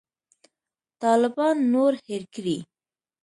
طالبان 1.03 1.55
نور 1.73 1.93
هېر 2.07 2.23
کړي. 2.33 2.57